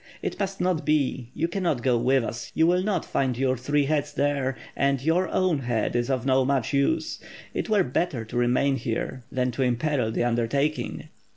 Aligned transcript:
It 0.23 0.39
must 0.39 0.59
not 0.59 0.83
be, 0.83 1.29
you 1.35 1.47
cannot 1.47 1.83
go 1.83 1.95
with 1.95 2.23
us, 2.23 2.51
you 2.55 2.65
will 2.65 2.81
not 2.81 3.05
find 3.05 3.37
your 3.37 3.55
three 3.55 3.85
heads 3.85 4.13
there, 4.13 4.57
and 4.75 4.99
your 4.99 5.29
own 5.29 5.59
head 5.59 5.95
is 5.95 6.09
of 6.09 6.25
not 6.25 6.45
much 6.45 6.73
use. 6.73 7.19
It 7.53 7.69
were 7.69 7.83
better 7.83 8.25
to 8.25 8.35
remain 8.35 8.77
here 8.77 9.21
than 9.31 9.51
to 9.51 9.61
imperil 9.61 10.11
the 10.11 10.23
undertaking." 10.23 11.09